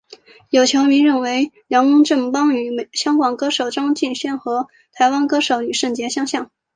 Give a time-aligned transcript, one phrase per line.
[0.49, 6.49] 有球迷认为梁振邦与香港歌手张敬轩和台湾歌手李圣杰相像。